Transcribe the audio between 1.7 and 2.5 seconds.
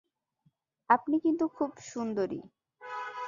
সুন্দরী।